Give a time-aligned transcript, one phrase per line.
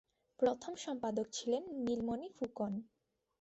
[0.39, 2.73] প্রথম সম্পাদক ছিলেন নীলমণি ফুকন।